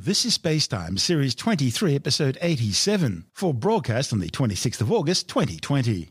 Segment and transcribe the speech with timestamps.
[0.00, 6.10] This is Spacetime, Series 23, Episode 87, for broadcast on the 26th of August 2020.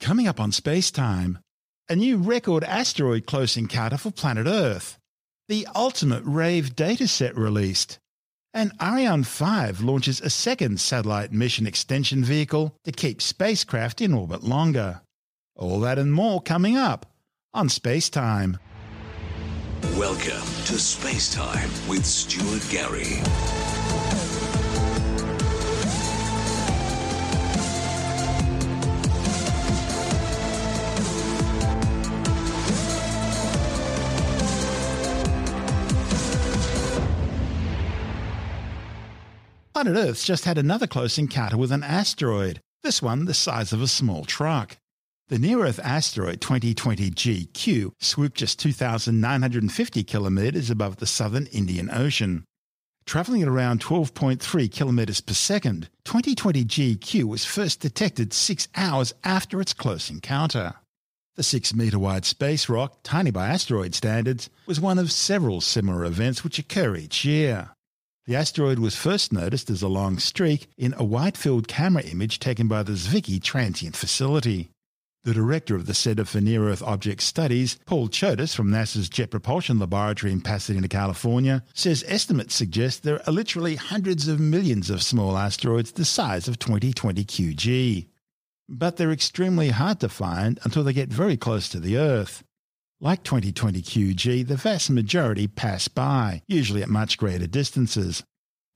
[0.00, 1.36] Coming up on Spacetime,
[1.86, 4.96] a new record asteroid close encounter for planet Earth,
[5.48, 7.98] the ultimate RAVE dataset released,
[8.54, 14.44] and Ariane 5 launches a second satellite mission extension vehicle to keep spacecraft in orbit
[14.44, 15.02] longer.
[15.54, 17.04] All that and more coming up
[17.52, 18.58] on Spacetime.
[19.82, 23.20] Welcome to Space Time with Stuart Gary.
[39.74, 43.82] Planet Earth's just had another close encounter with an asteroid, this one the size of
[43.82, 44.78] a small truck.
[45.28, 52.44] The near Earth asteroid 2020 QG swooped just 2,950 kilometres above the southern Indian Ocean.
[53.06, 59.60] Travelling at around 12.3 kilometres per second, 2020 QG was first detected six hours after
[59.60, 60.74] its close encounter.
[61.34, 66.04] The six metre wide space rock, tiny by asteroid standards, was one of several similar
[66.04, 67.70] events which occur each year.
[68.26, 72.38] The asteroid was first noticed as a long streak in a wide field camera image
[72.38, 74.70] taken by the Zwicky Transient Facility.
[75.26, 79.32] The director of the Center for Near Earth Object Studies, Paul Chodas from NASA's Jet
[79.32, 85.02] Propulsion Laboratory in Pasadena, California, says estimates suggest there are literally hundreds of millions of
[85.02, 88.06] small asteroids the size of 2020 QG.
[88.68, 92.44] But they're extremely hard to find until they get very close to the Earth.
[93.00, 98.22] Like 2020 QG, the vast majority pass by, usually at much greater distances,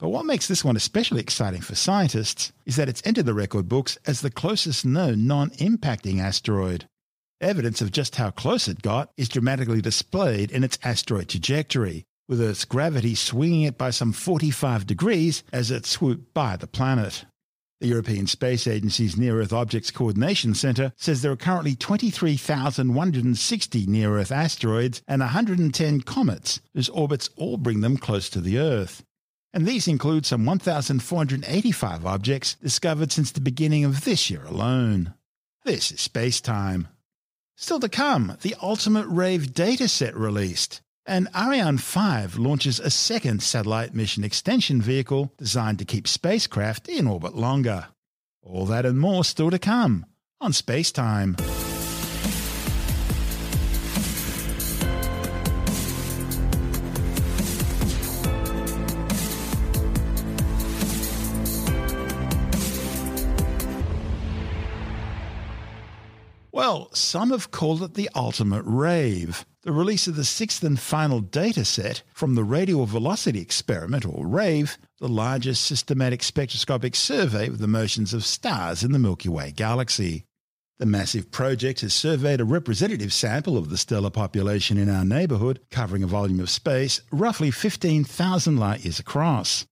[0.01, 3.69] but what makes this one especially exciting for scientists is that it's entered the record
[3.69, 6.87] books as the closest known non impacting asteroid.
[7.43, 12.41] Evidence of just how close it got is dramatically displayed in its asteroid trajectory, with
[12.41, 17.27] Earth's gravity swinging it by some 45 degrees as it swooped by the planet.
[17.81, 24.19] The European Space Agency's Near Earth Objects Coordination Centre says there are currently 23,160 near
[24.19, 29.05] Earth asteroids and 110 comets whose orbits all bring them close to the Earth
[29.53, 35.15] and these include some 1,485 objects discovered since the beginning of this year alone.
[35.65, 36.89] This is Space Time.
[37.57, 43.95] Still to come, the Ultimate Rave dataset released, and Ariane 5 launches a second satellite
[43.95, 47.89] mission extension vehicle designed to keep spacecraft in orbit longer.
[48.43, 50.07] All that and more still to come
[50.41, 51.37] on Space Time.
[66.61, 71.21] Well, some have called it the ultimate rave, the release of the sixth and final
[71.21, 77.61] data set from the Radial Velocity Experiment, or RAVE, the largest systematic spectroscopic survey of
[77.61, 80.27] the motions of stars in the Milky Way galaxy.
[80.79, 85.61] The massive project has surveyed a representative sample of the stellar population in our neighbourhood,
[85.71, 89.65] covering a volume of space roughly 15,000 light years across.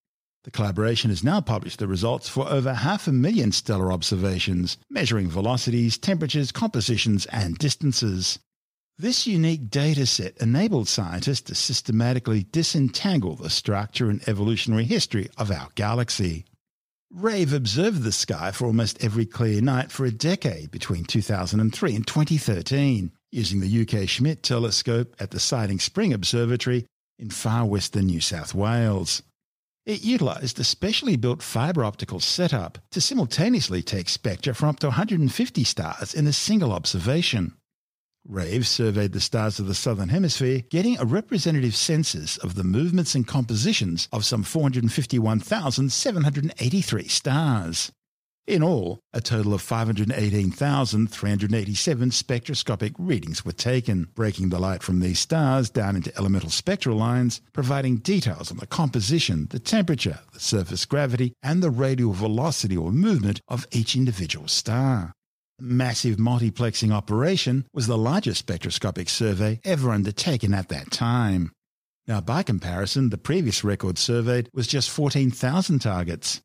[0.49, 5.29] The collaboration has now published the results for over half a million stellar observations, measuring
[5.29, 8.39] velocities, temperatures, compositions, and distances.
[8.97, 15.51] This unique data set enabled scientists to systematically disentangle the structure and evolutionary history of
[15.51, 16.47] our galaxy.
[17.11, 22.07] Rave observed the sky for almost every clear night for a decade between 2003 and
[22.07, 26.87] 2013, using the UK Schmidt telescope at the Siding Spring Observatory
[27.19, 29.23] in far western New South Wales.
[29.89, 34.89] It utilised a specially built fibre optical setup to simultaneously take spectra from up to
[34.89, 37.55] 150 stars in a single observation.
[38.27, 43.15] RAVE surveyed the stars of the Southern Hemisphere, getting a representative census of the movements
[43.15, 47.91] and compositions of some 451,783 stars.
[48.49, 55.21] In all, a total of 518,387 spectroscopic readings were taken, breaking the light from these
[55.21, 60.87] stars down into elemental spectral lines, providing details on the composition, the temperature, the surface
[60.87, 65.13] gravity, and the radial velocity or movement of each individual star.
[65.59, 71.53] The massive multiplexing operation was the largest spectroscopic survey ever undertaken at that time.
[72.07, 76.41] Now, by comparison, the previous record surveyed was just 14,000 targets.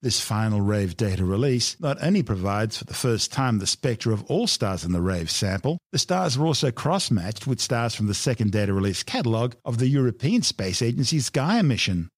[0.00, 4.22] This final RAVE data release not only provides for the first time the spectra of
[4.26, 8.06] all stars in the RAVE sample, the stars were also cross matched with stars from
[8.06, 12.08] the second data release catalogue of the European Space Agency's Gaia mission.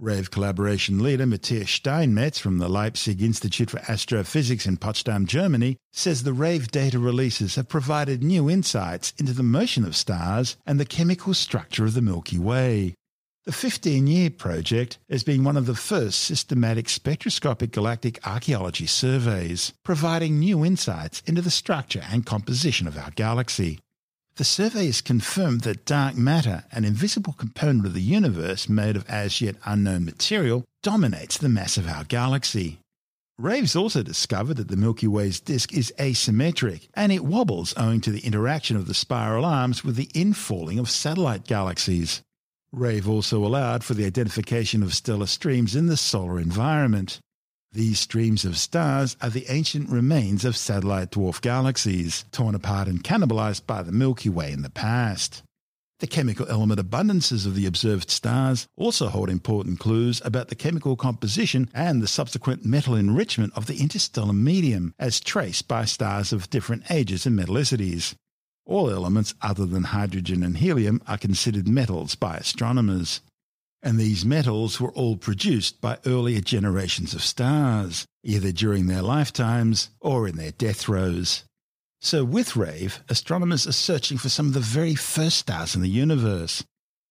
[0.00, 6.24] RAVE collaboration leader Matthias Steinmetz from the Leibniz Institute for Astrophysics in Potsdam, Germany, says
[6.24, 10.84] the RAVE data releases have provided new insights into the motion of stars and the
[10.84, 12.94] chemical structure of the Milky Way.
[13.48, 19.72] The 15 year project has been one of the first systematic spectroscopic galactic archaeology surveys,
[19.82, 23.78] providing new insights into the structure and composition of our galaxy.
[24.36, 29.08] The survey has confirmed that dark matter, an invisible component of the universe made of
[29.08, 32.80] as yet unknown material, dominates the mass of our galaxy.
[33.38, 38.10] Raves also discovered that the Milky Way's disk is asymmetric and it wobbles owing to
[38.10, 42.20] the interaction of the spiral arms with the infalling of satellite galaxies.
[42.72, 47.18] Rave also allowed for the identification of stellar streams in the solar environment.
[47.72, 53.02] These streams of stars are the ancient remains of satellite dwarf galaxies, torn apart and
[53.02, 55.42] cannibalized by the Milky Way in the past.
[56.00, 60.94] The chemical element abundances of the observed stars also hold important clues about the chemical
[60.94, 66.50] composition and the subsequent metal enrichment of the interstellar medium, as traced by stars of
[66.50, 68.14] different ages and metallicities.
[68.68, 73.22] All elements other than hydrogen and helium are considered metals by astronomers.
[73.82, 79.88] And these metals were all produced by earlier generations of stars, either during their lifetimes
[80.02, 81.44] or in their death throes.
[82.02, 85.88] So, with RAVE, astronomers are searching for some of the very first stars in the
[85.88, 86.62] universe.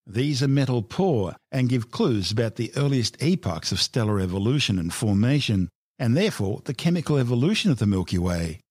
[0.06, 4.94] These are metal poor and give clues about the earliest epochs of stellar evolution and
[4.94, 8.62] formation, and therefore the chemical evolution of the Milky Way.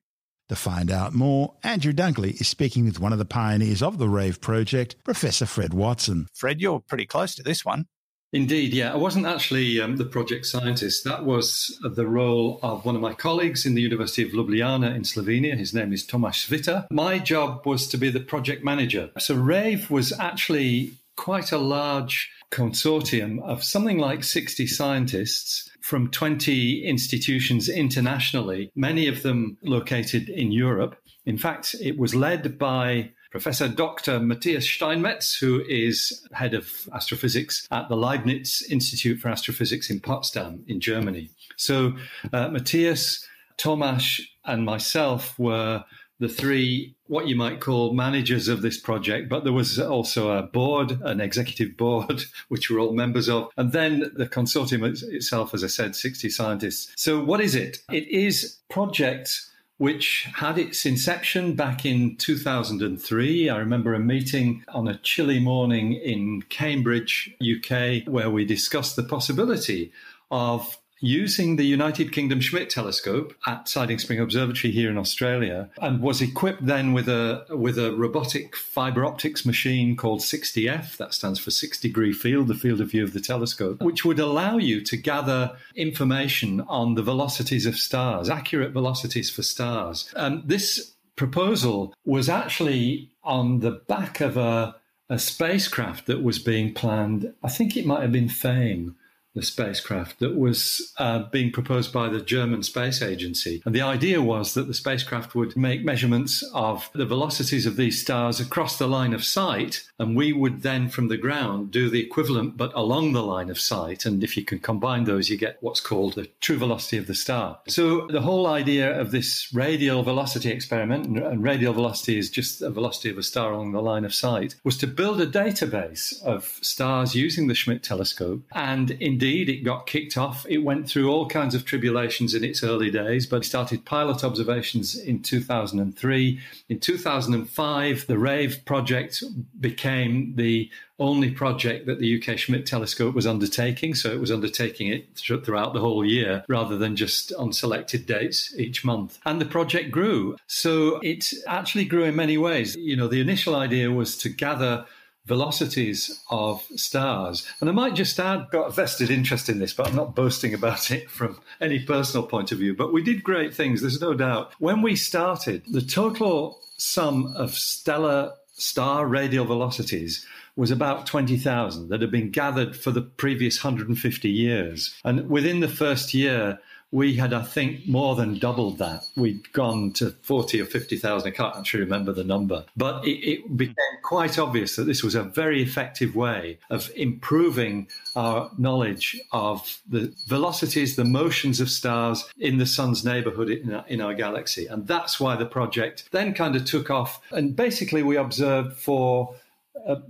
[0.48, 4.08] To find out more, Andrew Dunkley is speaking with one of the pioneers of the
[4.08, 6.28] RAVE project, Professor Fred Watson.
[6.34, 7.86] Fred, you're pretty close to this one.
[8.32, 8.92] Indeed, yeah.
[8.92, 11.04] I wasn't actually um, the project scientist.
[11.04, 15.02] That was the role of one of my colleagues in the University of Ljubljana in
[15.02, 15.56] Slovenia.
[15.56, 16.86] His name is Tomasz Zwitter.
[16.90, 19.10] My job was to be the project manager.
[19.18, 26.84] So RAVE was actually quite a large consortium of something like 60 scientists from 20
[26.84, 31.00] institutions internationally, many of them located in Europe.
[31.26, 34.18] In fact, it was led by Professor Dr.
[34.18, 40.64] Matthias Steinmetz, who is head of astrophysics at the Leibniz Institute for Astrophysics in Potsdam
[40.66, 41.30] in Germany.
[41.56, 41.92] So,
[42.32, 43.24] uh, Matthias,
[43.56, 45.84] Tomasz, and myself were
[46.18, 50.42] the three what you might call managers of this project, but there was also a
[50.42, 55.62] board, an executive board, which we're all members of, and then the consortium itself, as
[55.62, 56.92] I said, 60 scientists.
[56.96, 57.78] So what is it?
[57.92, 59.46] It is project
[59.78, 63.50] which had its inception back in 2003.
[63.50, 69.02] I remember a meeting on a chilly morning in Cambridge, UK, where we discussed the
[69.02, 69.92] possibility
[70.30, 76.00] of using the United Kingdom Schmidt telescope at Siding Spring Observatory here in Australia and
[76.00, 81.38] was equipped then with a with a robotic fiber optics machine called 6dF that stands
[81.38, 84.80] for 6 degree field the field of view of the telescope which would allow you
[84.80, 90.12] to gather information on the velocities of stars accurate velocities for stars.
[90.16, 94.76] And this proposal was actually on the back of a
[95.08, 97.32] a spacecraft that was being planned.
[97.42, 98.96] I think it might have been Fame
[99.36, 103.62] the spacecraft that was uh, being proposed by the German Space Agency.
[103.66, 108.00] And the idea was that the spacecraft would make measurements of the velocities of these
[108.00, 112.00] stars across the line of sight, and we would then from the ground do the
[112.00, 114.06] equivalent but along the line of sight.
[114.06, 117.14] And if you can combine those, you get what's called the true velocity of the
[117.14, 117.58] star.
[117.68, 122.70] So the whole idea of this radial velocity experiment, and radial velocity is just the
[122.70, 126.58] velocity of a star along the line of sight, was to build a database of
[126.62, 130.46] stars using the Schmidt telescope and indeed indeed, it got kicked off.
[130.48, 134.96] It went through all kinds of tribulations in its early days, but started pilot observations
[134.96, 136.40] in 2003.
[136.68, 139.24] In 2005, the RAVE project
[139.60, 143.94] became the only project that the UK Schmidt telescope was undertaking.
[143.94, 148.56] So it was undertaking it throughout the whole year rather than just on selected dates
[148.58, 149.18] each month.
[149.26, 150.36] And the project grew.
[150.46, 152.76] So it actually grew in many ways.
[152.76, 154.86] You know, the initial idea was to gather
[155.26, 157.46] velocities of stars.
[157.60, 160.54] And I might just add, got a vested interest in this, but I'm not boasting
[160.54, 162.74] about it from any personal point of view.
[162.74, 164.52] But we did great things, there's no doubt.
[164.58, 170.24] When we started, the total sum of stellar star radial velocities
[170.56, 174.94] was about 20,000 that had been gathered for the previous 150 years.
[175.04, 176.58] And within the first year,
[176.96, 179.04] we had, I think, more than doubled that.
[179.16, 181.28] We'd gone to 40 or 50,000.
[181.28, 182.64] I can't actually remember the number.
[182.74, 187.88] But it, it, became quite obvious that this was a very effective way of improving
[188.14, 193.84] our knowledge of the velocities, the motions of stars in the sun's neighborhood in our,
[193.88, 194.66] in our galaxy.
[194.66, 197.20] And that's why the project then kind of took off.
[197.30, 199.34] And basically, we observed for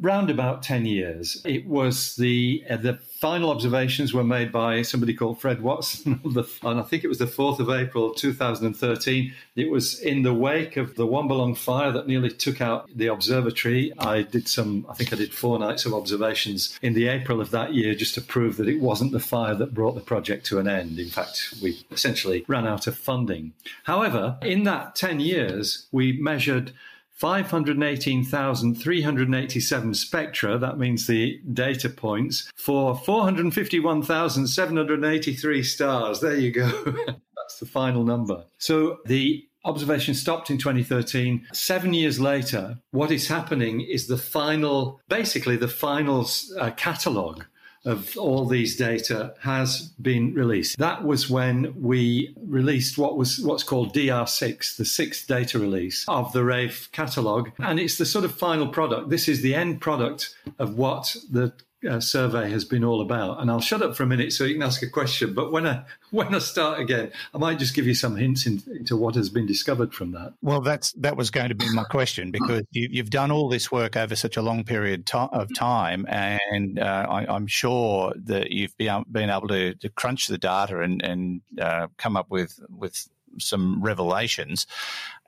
[0.02, 1.42] around about 10 years.
[1.44, 6.20] It was the uh, the final observations were made by somebody called Fred Watson,
[6.62, 9.34] and I think it was the 4th of April 2013.
[9.56, 13.92] It was in the wake of the Wambelong fire that nearly took out the observatory.
[13.98, 17.50] I did some, I think I did four nights of observations in the April of
[17.52, 20.58] that year just to prove that it wasn't the fire that brought the project to
[20.58, 20.98] an end.
[20.98, 23.54] In fact, we essentially ran out of funding.
[23.84, 26.72] However, in that 10 years, we measured
[27.16, 36.20] 518,387 spectra, that means the data points, for 451,783 stars.
[36.20, 36.66] There you go.
[37.36, 38.44] That's the final number.
[38.58, 41.46] So the observation stopped in 2013.
[41.52, 47.46] Seven years later, what is happening is the final, basically, the final uh, catalogue
[47.86, 50.76] of all these data has been released.
[50.78, 56.32] That was when we released what was what's called DR6, the sixth data release of
[56.32, 57.50] the RAVE catalog.
[57.58, 59.08] And it's the sort of final product.
[59.08, 61.52] This is the end product of what the
[61.86, 63.40] uh, survey has been all about.
[63.40, 65.34] And I'll shut up for a minute so you can ask a question.
[65.34, 68.62] But when I when I start again, I might just give you some hints in,
[68.66, 70.34] into what has been discovered from that.
[70.42, 73.70] Well, that's that was going to be my question because you, have done all this
[73.70, 78.76] work over such a long period of time, and uh, I, am sure that you've
[78.76, 83.08] been, been able to, to crunch the data and, and uh, come up with with
[83.38, 84.66] some revelations.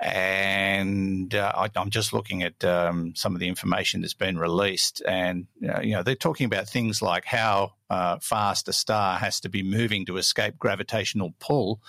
[0.01, 5.03] And uh, I, am just looking at um, some of the information that's been released,
[5.07, 9.41] and uh, you know they're talking about things like how uh, fast a star has
[9.41, 11.81] to be moving to escape gravitational pull.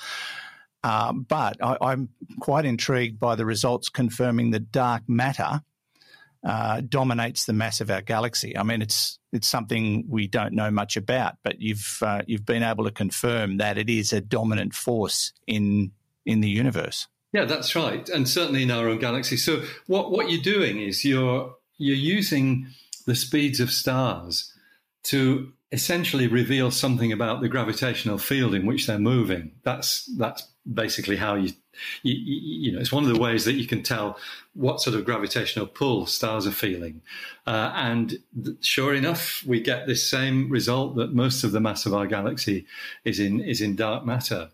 [0.84, 2.10] Um, but I, am
[2.40, 5.62] quite intrigued by the results confirming that dark matter
[6.44, 8.58] uh, dominates the mass of our galaxy.
[8.58, 12.64] I mean, it's it's something we don't know much about, but you've uh, you've been
[12.64, 15.92] able to confirm that it is a dominant force in
[16.30, 17.08] in the universe.
[17.34, 19.38] Yeah, that's right, and certainly in our own galaxy.
[19.38, 22.68] So what what you're doing is you're you're using
[23.06, 24.52] the speeds of stars
[25.04, 29.52] to essentially reveal something about the gravitational field in which they're moving.
[29.64, 31.52] That's that's basically how you,
[32.04, 34.18] you, you know it's one of the ways that you can tell
[34.54, 37.02] what sort of gravitational pull stars are feeling.
[37.48, 41.86] Uh, and th- sure enough, we get this same result that most of the mass
[41.86, 42.66] of our galaxy
[43.06, 44.50] is in is in dark matter.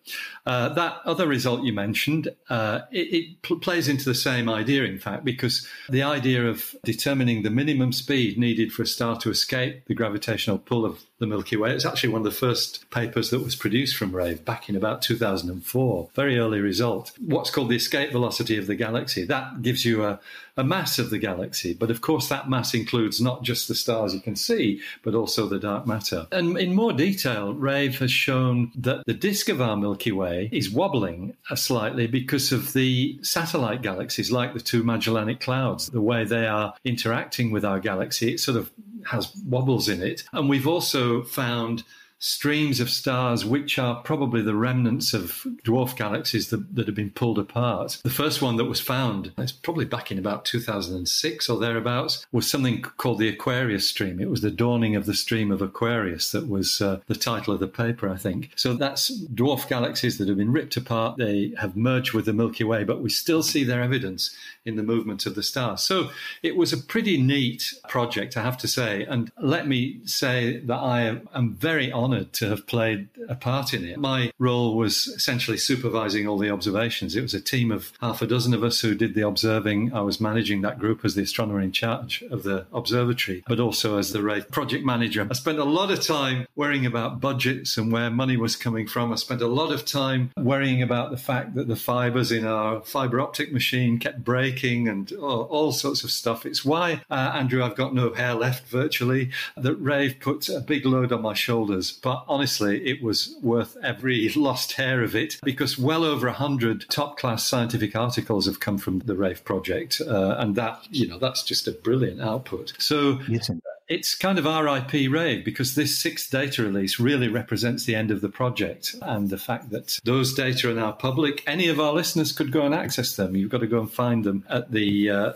[0.46, 4.84] Uh, that other result you mentioned, uh, it, it pl- plays into the same idea,
[4.84, 9.30] in fact, because the idea of determining the minimum speed needed for a star to
[9.30, 11.74] escape the gravitational pull of the Milky Way.
[11.74, 15.02] It's actually one of the first papers that was produced from RAVE back in about
[15.02, 16.05] 2004.
[16.14, 17.12] Very early result.
[17.20, 19.26] What's called the escape velocity of the galaxy.
[19.26, 20.20] That gives you a,
[20.58, 21.74] a mass of the galaxy.
[21.74, 25.48] But of course, that mass includes not just the stars you can see, but also
[25.48, 26.28] the dark matter.
[26.32, 30.70] And in more detail, RAVE has shown that the disk of our Milky Way is
[30.70, 36.24] wobbling uh, slightly because of the satellite galaxies, like the two Magellanic Clouds, the way
[36.24, 38.34] they are interacting with our galaxy.
[38.34, 38.72] It sort of
[39.06, 40.24] has wobbles in it.
[40.34, 41.84] And we've also found
[42.26, 47.12] streams of stars, which are probably the remnants of dwarf galaxies that, that have been
[47.12, 48.00] pulled apart.
[48.02, 52.50] The first one that was found, it's probably back in about 2006 or thereabouts, was
[52.50, 54.20] something called the Aquarius stream.
[54.20, 57.60] It was the dawning of the stream of Aquarius that was uh, the title of
[57.60, 58.50] the paper, I think.
[58.56, 61.18] So that's dwarf galaxies that have been ripped apart.
[61.18, 64.84] They have merged with the Milky Way, but we still see their evidence in the
[64.84, 65.82] movement of the stars.
[65.82, 66.10] So
[66.42, 69.04] it was a pretty neat project, I have to say.
[69.04, 73.84] And let me say that I am very honored to have played a part in
[73.86, 73.98] it.
[73.98, 77.16] My role was essentially supervising all the observations.
[77.16, 79.94] It was a team of half a dozen of us who did the observing.
[79.94, 83.98] I was managing that group as the astronomer in charge of the observatory, but also
[83.98, 85.28] as the RAVE project manager.
[85.30, 89.12] I spent a lot of time worrying about budgets and where money was coming from.
[89.12, 92.82] I spent a lot of time worrying about the fact that the fibers in our
[92.82, 96.46] fiber optic machine kept breaking and all, all sorts of stuff.
[96.46, 100.86] It's why, uh, Andrew, I've got no hair left virtually, that Rave put a big
[100.86, 101.92] load on my shoulders.
[102.06, 107.18] But honestly, it was worth every lost hair of it because well over 100 top
[107.18, 110.00] class scientific articles have come from the Rave project.
[110.08, 112.74] Uh, and that, you know, that's just a brilliant output.
[112.78, 113.50] So, yes,
[113.88, 118.22] it's kind of RIP Rave because this sixth data release really represents the end of
[118.22, 121.44] the project and the fact that those data are now public.
[121.48, 123.36] Any of our listeners could go and access them.
[123.36, 125.34] You've got to go and find them at the uh,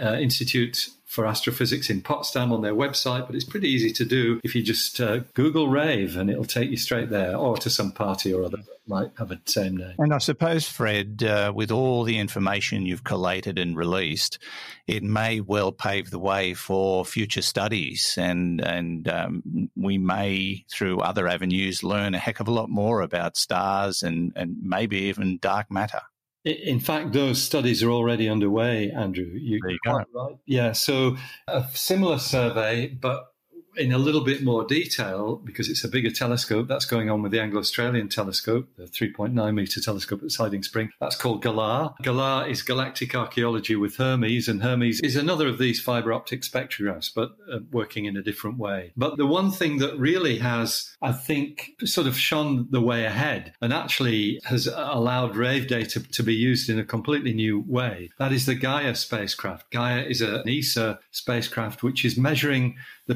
[0.00, 4.40] uh, Institute for Astrophysics in Potsdam on their website, but it's pretty easy to do
[4.42, 7.92] if you just uh, Google Rave and it'll take you straight there or to some
[7.92, 9.94] party or other that might have a same name.
[9.98, 14.40] And I suppose, Fred, uh, with all the information you've collated and released,
[14.88, 20.98] it may well pave the way for future studies, and and um, we may, through
[20.98, 25.38] other avenues, learn a heck of a lot more about stars and and maybe even
[25.38, 26.02] dark matter.
[26.44, 29.24] In fact, those studies are already underway, Andrew.
[29.24, 30.04] You, there you go.
[30.12, 30.36] Right.
[30.44, 30.72] Yeah.
[30.72, 31.16] So
[31.48, 33.33] a similar survey, but
[33.76, 37.32] in a little bit more detail, because it's a bigger telescope, that's going on with
[37.32, 40.90] the Anglo Australian telescope, the 3.9 meter telescope at Siding Spring.
[41.00, 41.94] That's called GALAH.
[42.02, 47.10] GALAH is galactic archaeology with Hermes, and Hermes is another of these fiber optic spectrographs,
[47.14, 48.92] but uh, working in a different way.
[48.96, 53.54] But the one thing that really has, I think, sort of shone the way ahead
[53.60, 58.32] and actually has allowed RAVE data to be used in a completely new way, that
[58.32, 59.70] is the Gaia spacecraft.
[59.70, 62.76] Gaia is an ESA spacecraft which is measuring
[63.06, 63.14] the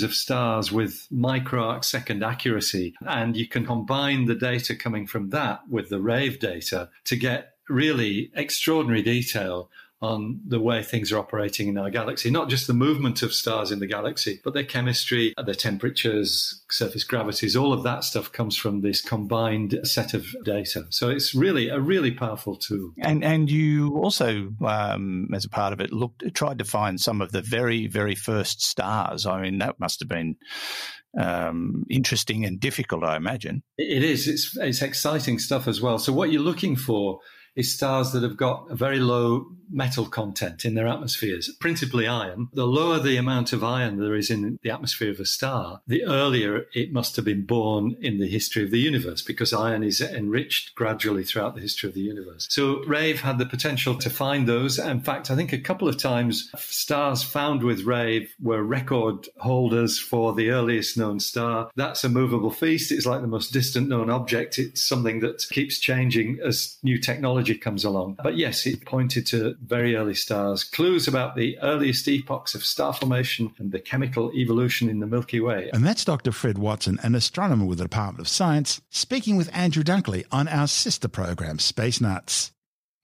[0.00, 2.94] of stars with microarc second accuracy.
[3.06, 7.56] And you can combine the data coming from that with the RAVE data to get
[7.68, 9.68] really extraordinary detail
[10.02, 13.70] on the way things are operating in our galaxy, not just the movement of stars
[13.70, 18.56] in the galaxy, but their chemistry, their temperatures, surface gravities, all of that stuff comes
[18.56, 20.86] from this combined set of data.
[20.90, 22.92] So it's really a really powerful tool.
[22.98, 27.22] And and you also, um, as a part of it, looked tried to find some
[27.22, 29.24] of the very very first stars.
[29.24, 30.36] I mean, that must have been
[31.18, 33.62] um, interesting and difficult, I imagine.
[33.78, 34.26] It is.
[34.26, 35.98] It's it's exciting stuff as well.
[35.98, 37.20] So what you're looking for
[37.54, 42.48] is stars that have got a very low metal content in their atmospheres, principally iron.
[42.52, 46.04] The lower the amount of iron there is in the atmosphere of a star, the
[46.04, 50.00] earlier it must have been born in the history of the universe because iron is
[50.00, 52.46] enriched gradually throughout the history of the universe.
[52.50, 54.78] So RAVE had the potential to find those.
[54.78, 59.98] In fact, I think a couple of times stars found with RAVE were record holders
[59.98, 61.70] for the earliest known star.
[61.76, 62.92] That's a movable feast.
[62.92, 64.58] It's like the most distant known object.
[64.58, 68.18] It's something that keeps changing as new technology comes along.
[68.22, 72.92] But yes, it pointed to very early stars, clues about the earliest epochs of star
[72.92, 75.70] formation and the chemical evolution in the Milky Way.
[75.72, 76.32] And that's Dr.
[76.32, 80.66] Fred Watson, an astronomer with the Department of Science, speaking with Andrew Dunkley on our
[80.66, 82.52] sister program, Space Nuts.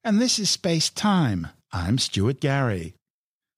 [0.05, 1.49] And this is Space Time.
[1.73, 2.95] I'm Stuart Gary.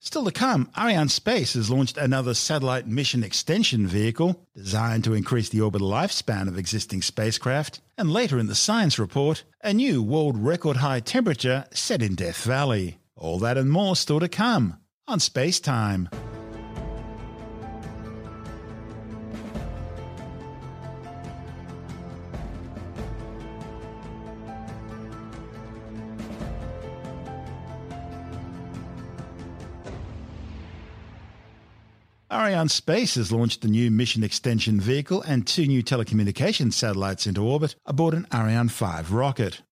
[0.03, 5.61] Still to come, Arianespace has launched another satellite mission extension vehicle designed to increase the
[5.61, 7.83] orbital lifespan of existing spacecraft.
[7.99, 12.45] And later in the science report, a new world record high temperature set in Death
[12.45, 12.99] Valley.
[13.15, 16.09] All that and more still to come on Space Time.
[32.31, 37.75] Arianespace has launched a new mission extension vehicle and two new telecommunications satellites into orbit
[37.87, 39.63] aboard an Ariane 5 rocket.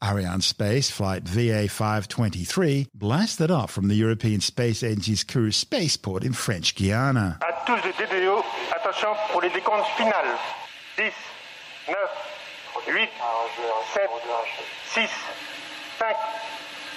[0.00, 6.76] Ariane Space flight VA523 blasted off from the European Space Agency's Kourou spaceport in French
[6.76, 7.38] Guiana.
[7.40, 8.44] À tous DDO,
[8.76, 10.38] attention pour les décomptes finales.
[10.96, 11.10] 10,
[11.88, 11.96] 9,
[12.86, 13.08] 8,
[13.92, 14.10] 7,
[14.94, 15.10] 6,
[15.98, 16.16] 5,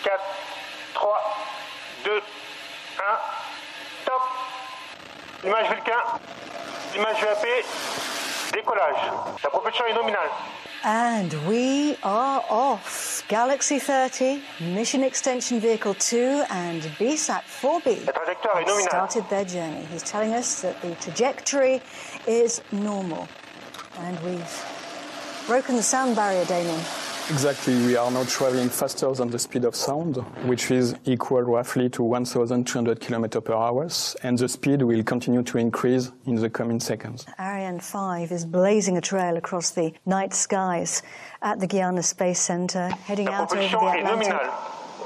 [0.03, 0.19] 4,
[0.93, 1.09] 3,
[2.03, 2.21] 2, 1,
[2.99, 3.36] top
[5.43, 6.19] Image Vulcain,
[6.95, 7.63] image VAP,
[8.53, 9.11] décollage.
[9.43, 10.31] La propulsion est nominale.
[10.83, 13.23] And we are off.
[13.27, 19.85] Galaxy 30, Mission Extension Vehicle 2, and BSAT 4B have started their journey.
[19.91, 21.81] He's telling us that the trajectory
[22.25, 23.27] is normal.
[23.99, 24.65] And we've
[25.45, 26.79] broken the sound barrier, Damien.
[27.29, 27.75] Exactly.
[27.85, 32.01] We are now traveling faster than the speed of sound, which is equal roughly to
[32.01, 33.89] 1,200 km per hour,
[34.23, 37.25] and the speed will continue to increase in the coming seconds.
[37.37, 41.03] Ariane 5 is blazing a trail across the night skies
[41.41, 44.41] at the Guiana Space Center, heading out over the Atlantic.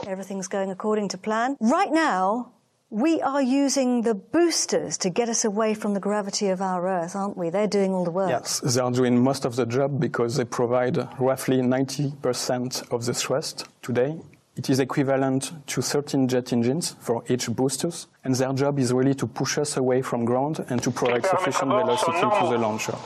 [0.05, 1.57] Everything's going according to plan.
[1.59, 2.51] Right now,
[2.91, 7.15] we are using the boosters to get us away from the gravity of our Earth,
[7.15, 7.49] aren't we?
[7.49, 8.29] They're doing all the work.
[8.29, 13.13] Yes, they are doing most of the job because they provide roughly 90% of the
[13.13, 14.19] thrust today.
[14.57, 19.15] It is equivalent to 13 jet engines for each boosters, and their job is really
[19.15, 22.97] to push us away from ground and to provide sufficient velocity to the launcher.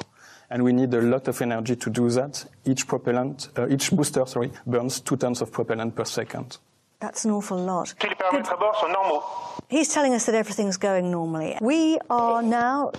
[0.49, 2.43] And we need a lot of energy to do that.
[2.65, 6.57] Each propellant, uh, each booster, sorry, burns two tons of propellant per second.
[6.99, 7.93] That's an awful lot.
[9.67, 11.57] He's telling us that everything's going normally.
[11.61, 12.91] We are now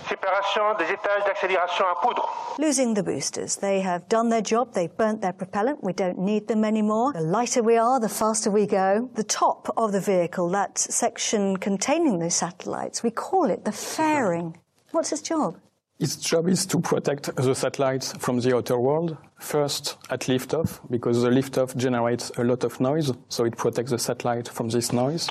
[2.59, 3.55] losing the boosters.
[3.55, 4.73] They have done their job.
[4.73, 5.83] They've burnt their propellant.
[5.83, 7.13] We don't need them anymore.
[7.13, 9.09] The lighter we are, the faster we go.
[9.15, 14.57] The top of the vehicle, that section containing the satellites, we call it the fairing.
[14.91, 15.59] What's its job?
[15.99, 19.17] Its job is to protect the satellites from the outer world.
[19.39, 23.99] First, at liftoff, because the liftoff generates a lot of noise, so it protects the
[23.99, 25.29] satellite from this noise.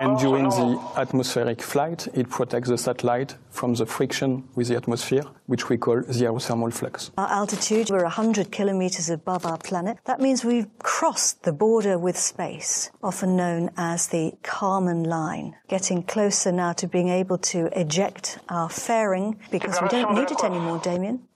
[0.00, 5.24] And during the atmospheric flight, it protects the satellite from the friction with the atmosphere
[5.50, 7.10] which we call the aerothermal flux.
[7.18, 9.98] Our altitude, we're 100 kilometers above our planet.
[10.04, 16.04] That means we've crossed the border with space, often known as the Kármán line, getting
[16.04, 20.78] closer now to being able to eject our fairing because we don't need it anymore,
[20.78, 21.26] Damien.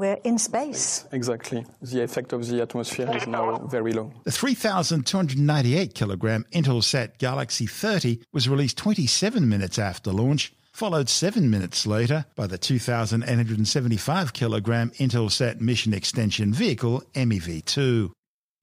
[0.00, 1.04] We're in space.
[1.12, 1.66] Exactly.
[1.82, 4.10] The effect of the atmosphere is now very low.
[4.24, 11.86] The 3,298 kilogram Intelsat Galaxy 30 was released 27 minutes after launch followed seven minutes
[11.86, 18.10] later by the 2,875 kilogram Intelsat Mission Extension Vehicle MEV-2.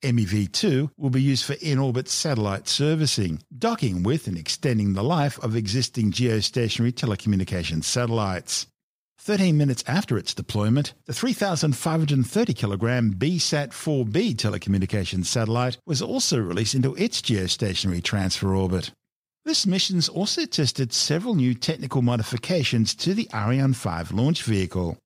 [0.04, 5.56] MEV-2 will be used for in-orbit satellite servicing, docking with and extending the life of
[5.56, 8.66] existing geostationary telecommunications satellites.
[9.28, 16.74] 13 minutes after its deployment, the 3,530 kilogram BSAT 4B telecommunications satellite was also released
[16.74, 18.92] into its geostationary transfer orbit.
[19.44, 24.98] This mission's also tested several new technical modifications to the Ariane 5 launch vehicle.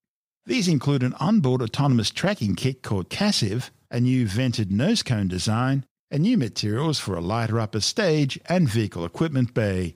[0.45, 5.84] These include an onboard autonomous tracking kit called KASSAV, a new vented nose cone design,
[6.12, 9.95] and new materials for a lighter upper stage and vehicle equipment bay.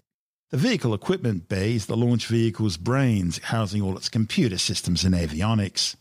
[0.56, 5.14] The vehicle equipment bay is the launch vehicle's brains, housing all its computer systems and
[5.14, 5.98] avionics.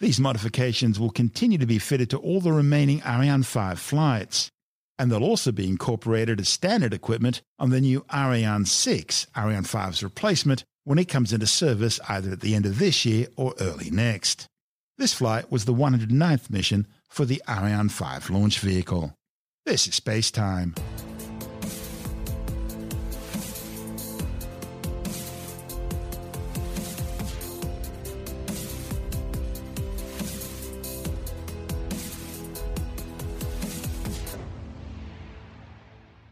[0.00, 4.50] These modifications will continue to be fitted to all the remaining Ariane 5 flights
[4.98, 10.02] and they'll also be incorporated as standard equipment on the new Ariane 6, Ariane 5's
[10.02, 13.92] replacement, when it comes into service either at the end of this year or early
[13.92, 14.48] next.
[14.98, 19.14] This flight was the 109th mission for the Ariane 5 launch vehicle.
[19.64, 20.74] This is Space Time.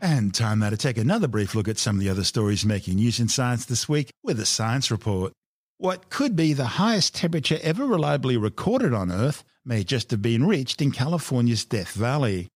[0.00, 2.94] And time now to take another brief look at some of the other stories making
[2.94, 5.32] news in science this week with a science report.
[5.76, 10.46] What could be the highest temperature ever reliably recorded on Earth may just have been
[10.46, 12.48] reached in California's Death Valley.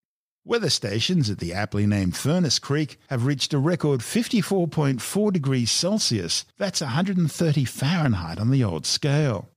[0.46, 6.44] Weather stations at the aptly named Furnace Creek have reached a record 54.4 degrees Celsius.
[6.58, 9.48] That's 130 Fahrenheit on the old scale.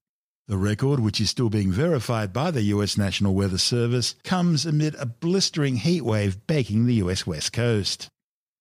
[0.47, 4.95] The record, which is still being verified by the US National Weather Service, comes amid
[4.95, 8.07] a blistering heat wave baking the US West Coast.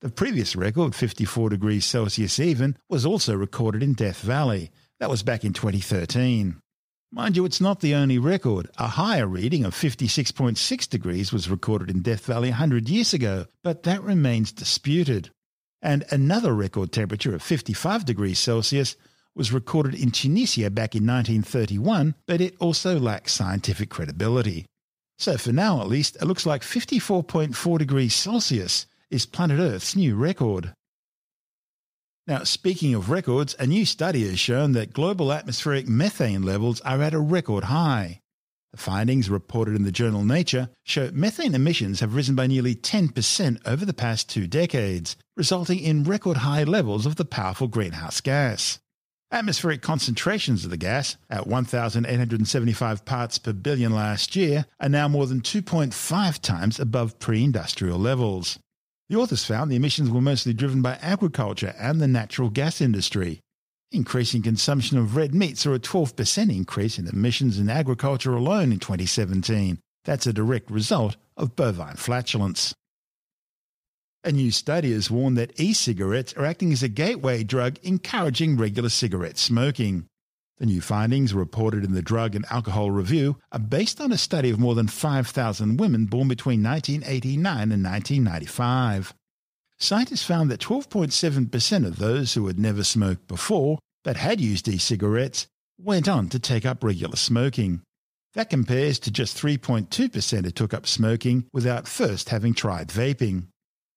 [0.01, 4.73] The previous record, 54 degrees Celsius even, was also recorded in Death Valley.
[4.99, 6.57] That was back in 2013.
[7.13, 8.69] Mind you, it's not the only record.
[8.79, 13.85] A higher reading of 56.6 degrees was recorded in Death Valley 100 years ago, but
[13.85, 15.31] that remains disputed.
[15.81, 18.97] And another record temperature of 55 degrees Celsius
[19.37, 24.65] was recorded in Tunisia back in 1931, but it also lacks scientific credibility.
[25.19, 30.17] So for now at least, it looks like 54.4 degrees Celsius is planet Earth's new
[30.17, 30.73] record.
[32.27, 37.01] Now, speaking of records, a new study has shown that global atmospheric methane levels are
[37.03, 38.21] at a record high.
[38.73, 43.59] The findings reported in the journal Nature show methane emissions have risen by nearly 10%
[43.65, 48.81] over the past two decades, resulting in record high levels of the powerful greenhouse gas.
[49.33, 55.27] Atmospheric concentrations of the gas, at 1,875 parts per billion last year, are now more
[55.27, 58.61] than 2.5 times above pre industrial levels.
[59.09, 63.41] The authors found the emissions were mostly driven by agriculture and the natural gas industry.
[63.91, 68.79] Increasing consumption of red meat saw a 12% increase in emissions in agriculture alone in
[68.79, 69.81] 2017.
[70.05, 72.75] That's a direct result of bovine flatulence.
[74.27, 78.57] A new study has warned that e cigarettes are acting as a gateway drug encouraging
[78.57, 80.07] regular cigarette smoking.
[80.59, 84.51] The new findings, reported in the Drug and Alcohol Review, are based on a study
[84.51, 89.15] of more than 5,000 women born between 1989 and 1995.
[89.79, 94.77] Scientists found that 12.7% of those who had never smoked before but had used e
[94.77, 95.47] cigarettes
[95.79, 97.81] went on to take up regular smoking.
[98.35, 103.47] That compares to just 3.2% who took up smoking without first having tried vaping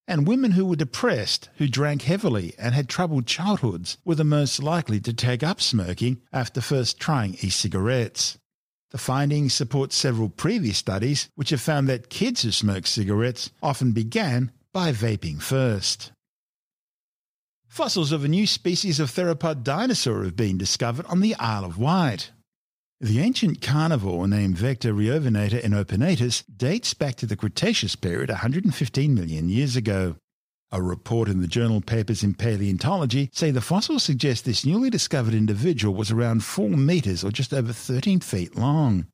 [0.09, 4.61] and women who were depressed, who drank heavily, and had troubled childhoods were the most
[4.61, 8.39] likely to take up smoking after first trying e cigarettes.
[8.89, 13.91] The findings support several previous studies which have found that kids who smoke cigarettes often
[13.91, 16.11] began by vaping first.
[17.67, 21.77] Fossils of a new species of theropod dinosaur have been discovered on the Isle of
[21.77, 22.31] Wight.
[23.01, 29.77] The ancient carnivore named Vectaerovenator inopinatus dates back to the Cretaceous period 115 million years
[29.77, 30.17] ago.
[30.73, 35.33] A report in the journal Papers in Paleontology say the fossils suggest this newly discovered
[35.33, 39.07] individual was around 4 metres or just over 13 feet long.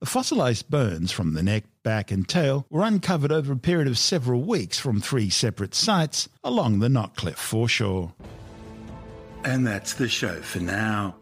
[0.00, 3.96] The fossilized bones from the neck, back, and tail were uncovered over a period of
[3.96, 8.12] several weeks from three separate sites along the Knockcliff foreshore.
[9.44, 11.16] And that's the show for now.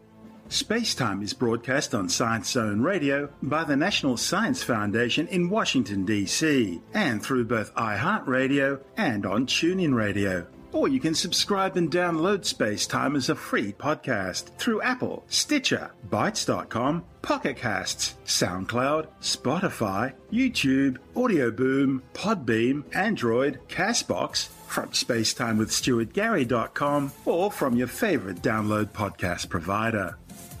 [0.49, 6.81] Spacetime is broadcast on Science Zone Radio by the National Science Foundation in Washington, D.C.,
[6.91, 10.47] and through both iHeartRadio and on TuneIn Radio.
[10.71, 17.03] Or you can subscribe and download Spacetime as a free podcast through Apple, Stitcher, Bitesz.com,
[17.21, 27.87] Pocket Casts, SoundCloud, Spotify, YouTube, Audio Boom, Podbean, Android, Castbox, from spacetimewithstuartgary.com, or from your
[27.87, 30.17] favorite download podcast provider.